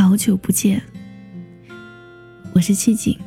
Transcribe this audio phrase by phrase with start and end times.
[0.00, 0.82] 好久不见，
[2.54, 3.18] 我是七景。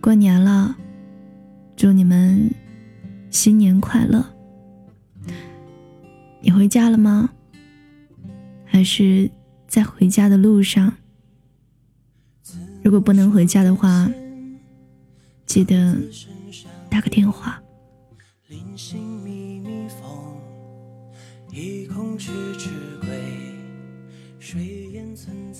[0.00, 0.74] 过年了，
[1.76, 2.50] 祝你们
[3.30, 4.24] 新年快乐。
[6.40, 7.28] 你回家了吗？
[8.64, 9.30] 还是
[9.68, 10.90] 在回家的路上？
[12.82, 14.10] 如果不能回家的话，
[15.44, 15.94] 记得
[16.88, 17.60] 打个电话。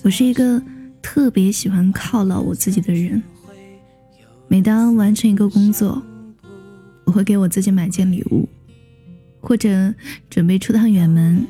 [0.03, 0.61] 我是一个
[1.01, 3.21] 特别喜欢犒劳我自己的人。
[4.47, 6.01] 每当完成一个工作，
[7.05, 8.47] 我会给我自己买件礼物，
[9.41, 9.93] 或者
[10.29, 11.45] 准备出趟远门，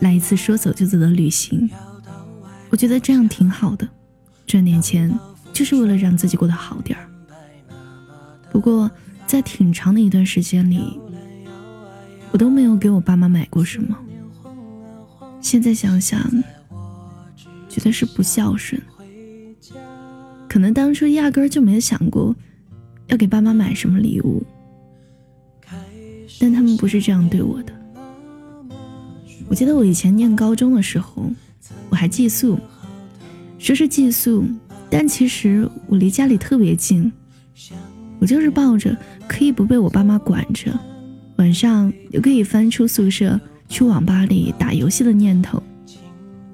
[0.00, 1.68] 来一次说走就走的旅行。
[2.70, 3.88] 我觉得这样挺好的，
[4.46, 5.12] 赚点钱
[5.52, 7.08] 就是为了让自己过得好点儿。
[8.50, 8.90] 不过，
[9.26, 10.98] 在挺长的一段时间里，
[12.30, 13.98] 我都没有给我爸妈买过什么。
[15.40, 16.20] 现在想想，
[17.72, 18.78] 觉得是不孝顺。
[20.46, 22.36] 可能当初压根儿就没想过
[23.06, 24.42] 要给爸妈买什么礼物，
[26.38, 27.72] 但他们不是这样对我的。
[29.48, 31.30] 我记得我以前念高中的时候，
[31.88, 32.58] 我还寄宿，
[33.58, 34.44] 说是寄宿，
[34.90, 37.10] 但其实我离家里特别近，
[38.18, 38.94] 我就是抱着
[39.26, 40.78] 可以不被我爸妈管着，
[41.36, 43.40] 晚上又可以翻出宿舍。
[43.68, 45.62] 去网吧里打游戏的念头，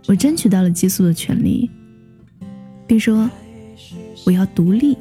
[0.09, 1.71] 我争取到了寄宿的权利，
[2.87, 3.31] 并说
[4.25, 4.97] 我要独立。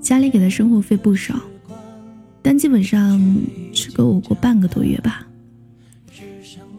[0.00, 1.40] 家里给的生活费不少，
[2.42, 3.20] 但基本上
[3.72, 5.24] 只够我过半个多月吧，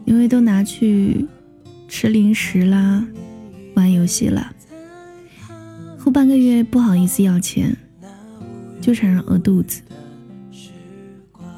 [0.04, 1.26] 因为都拿去
[1.88, 3.02] 吃零食啦、
[3.74, 4.52] 玩游戏了。
[5.96, 7.74] 后半个月不好意思要钱，
[8.80, 9.80] 就常常饿肚子，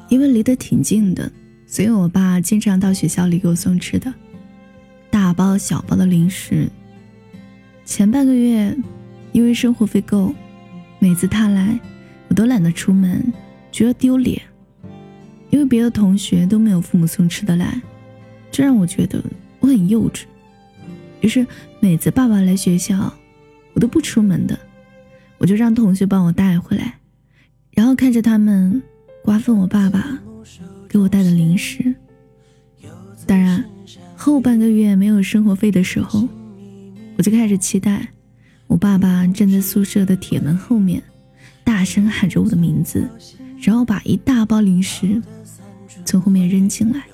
[0.07, 1.29] 因为离得挺近的。
[1.67, 4.13] 所以，我爸经常到学校里给我送吃的，
[5.35, 6.69] 包小包的零食。
[7.83, 8.75] 前半个月，
[9.31, 10.33] 因为生活费够，
[10.99, 11.79] 每次他来，
[12.29, 13.31] 我都懒得出门，
[13.71, 14.41] 觉得丢脸。
[15.51, 17.81] 因为别的同学都没有父母送吃的来，
[18.51, 19.23] 这让我觉得
[19.59, 20.23] 我很幼稚。
[21.21, 21.45] 于是，
[21.79, 23.13] 每次爸爸来学校，
[23.73, 24.57] 我都不出门的，
[25.37, 26.95] 我就让同学帮我带回来，
[27.71, 28.81] 然后看着他们
[29.23, 30.19] 瓜分我爸爸。
[30.87, 31.93] 给我带的零食。
[34.15, 36.27] 后半个月没有生活费的时候，
[37.17, 38.07] 我就开始期待
[38.67, 41.01] 我爸爸站在宿舍的铁门后面，
[41.63, 43.07] 大声喊着我的名字，
[43.61, 45.21] 然后把一大包零食
[46.05, 47.05] 从后面扔进来。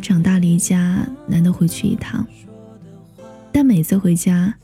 [0.00, 2.26] 长大离家，难得回去一趟。
[3.52, 4.54] 但每次回家，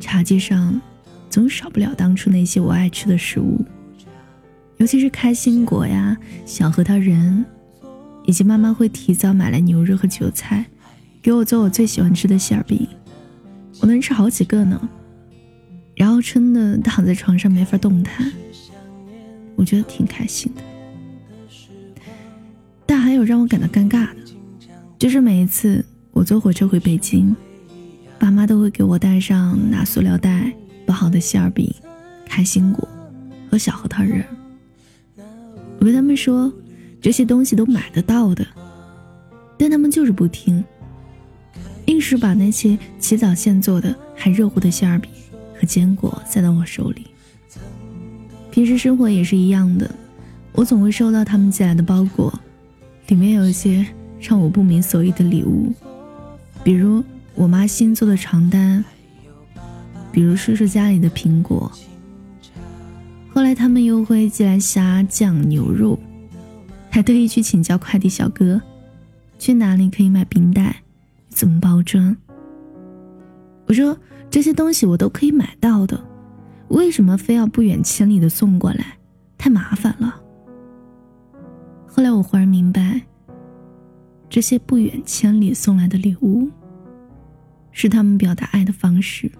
[0.00, 0.80] 茶几上
[1.28, 3.64] 总少不了当初那些我爱吃的食物，
[4.78, 6.16] 尤其是开心果呀、
[6.46, 7.44] 小核桃仁，
[8.24, 10.64] 以及妈妈会提早买来牛肉和韭菜，
[11.20, 12.88] 给我做我最喜欢吃的馅饼。
[13.80, 14.88] 我能吃好几个呢，
[15.94, 18.32] 然后撑的躺在床上没法动弹，
[19.56, 20.62] 我觉得挺开心的。
[22.86, 24.17] 但还有让我感到尴尬的，
[24.98, 27.34] 就是每一次我坐火车回北京，
[28.18, 30.52] 爸妈都会给我带上拿塑料袋
[30.84, 31.72] 包好的馅饼、
[32.26, 32.86] 开心果
[33.48, 34.24] 和小核桃仁。
[35.78, 36.52] 我跟他们说
[37.00, 38.44] 这些东西都买得到的，
[39.56, 40.64] 但他们就是不听，
[41.86, 45.08] 硬是把那些起早现做的还热乎的馅饼
[45.54, 47.06] 和坚果塞到我手里。
[48.50, 49.88] 平时生活也是一样的，
[50.54, 52.36] 我总会收到他们寄来的包裹。
[53.06, 53.86] 里面有一些
[54.20, 55.72] 让我不明所以的礼物，
[56.62, 57.02] 比如
[57.34, 58.84] 我妈新做的床单，
[60.10, 61.70] 比如叔叔家里的苹果。
[63.30, 65.98] 后来他们又会寄来虾酱牛肉，
[66.90, 68.60] 还特意去请教快递小哥，
[69.38, 70.82] 去哪里可以买冰袋，
[71.28, 72.16] 怎么包装。
[73.66, 73.96] 我说
[74.28, 76.02] 这些东西我都可以买到的，
[76.68, 78.96] 为什么非要不远千里的送过来？
[79.36, 80.20] 太麻烦了。
[81.86, 83.02] 后来我忽然明白，
[84.30, 86.50] 这些不远千里送来的礼物，
[87.72, 89.30] 是他们表达爱的方式。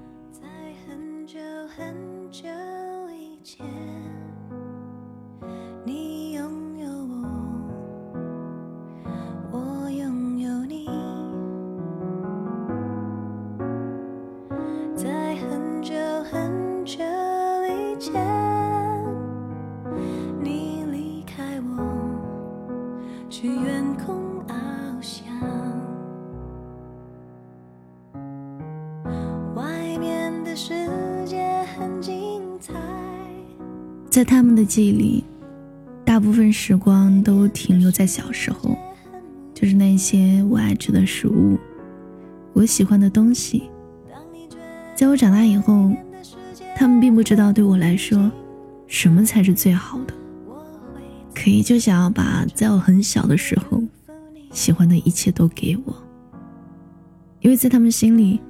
[34.11, 35.25] 在他们的记忆里，
[36.05, 38.77] 大部分时光都停留在小时候，
[39.55, 41.59] 就是那些我爱吃的食物，
[42.53, 43.71] 我喜欢的东西。
[44.97, 45.93] 在我长大以后，
[46.75, 48.31] 他们并不知道对我来说，
[48.87, 50.15] 什么才是最好的，
[51.35, 53.81] 可以就想要把在我很小的时候
[54.51, 55.95] 喜欢的一切都给我，
[57.41, 58.41] 因为在他们心里，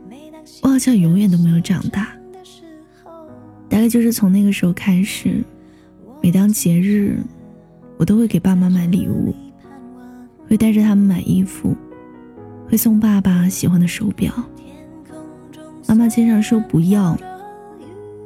[0.62, 2.14] 我好像永远都没有长大。
[3.69, 5.44] 大概就是从那个时候开始，
[6.23, 7.19] 每当节日，
[7.97, 9.35] 我都会给爸妈买礼物，
[10.49, 11.76] 会带着他们买衣服，
[12.69, 14.32] 会送爸爸喜欢的手表。
[15.87, 17.17] 妈妈经常说不要，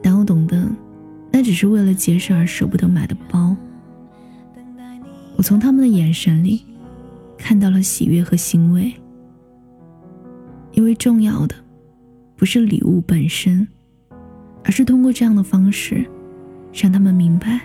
[0.03, 0.69] 但我懂得，
[1.31, 3.57] 那只是为了节省而舍不得买的包。
[5.37, 6.65] 我从他们的眼神里，
[7.37, 8.93] 看到了喜悦和欣慰，
[10.73, 11.55] 因为重要的，
[12.37, 13.67] 不是礼物本身。
[14.65, 16.05] 而是通过这样的方式，
[16.73, 17.61] 让他们明白，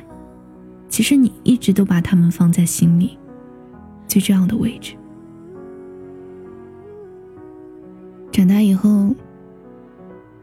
[0.89, 3.17] 其实你一直都把他们放在心里
[4.07, 4.95] 最重要的位置。
[8.31, 9.15] 长大以后，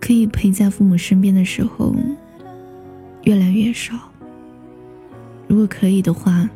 [0.01, 1.95] 可以陪在父母身边的时候
[3.23, 3.95] 越来越少。
[5.47, 6.49] 如果可以的话，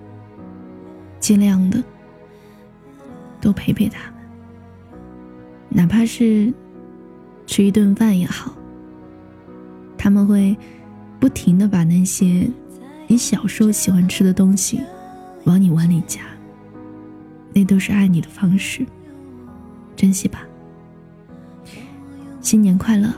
[1.21, 1.83] 尽量的
[3.41, 4.21] 多陪陪他们，
[5.69, 6.53] 哪怕是
[7.47, 8.53] 吃一顿饭也好。
[9.99, 10.57] 他们会
[11.21, 12.49] 不停的把那些
[13.09, 14.81] 你小时候喜欢吃的东西
[15.45, 16.21] 往你碗里夹，
[17.53, 18.87] 那都是爱你的方式，
[19.97, 20.47] 珍惜吧。
[22.41, 23.13] 新年快乐！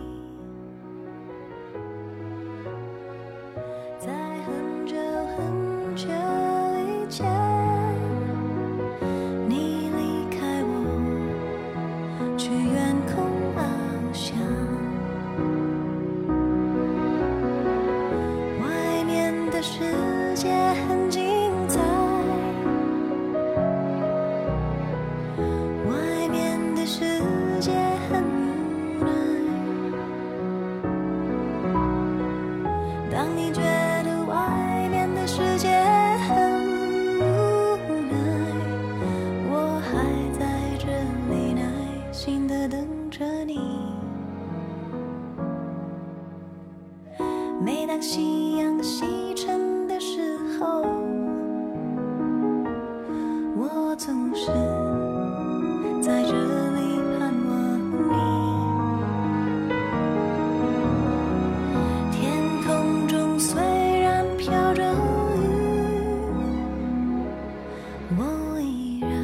[54.02, 54.46] 总是
[56.00, 57.20] 在这里盼
[57.50, 57.52] 望
[58.08, 58.16] 你。
[62.10, 62.18] 天
[62.64, 63.60] 空中虽
[64.00, 65.36] 然飘着雨
[68.16, 69.19] 我依然